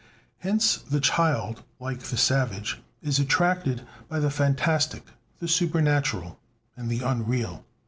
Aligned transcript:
Hence 0.39 0.77
the 0.77 0.99
child, 0.99 1.61
like 1.79 1.99
the 1.99 2.17
savage, 2.17 2.81
is 3.03 3.19
attracted 3.19 3.85
by 4.09 4.17
the 4.19 4.31
fantastic, 4.31 5.05
the 5.37 5.47
supernatural, 5.47 6.39
and 6.75 6.89
the 6.89 7.01
unreal. 7.01 7.63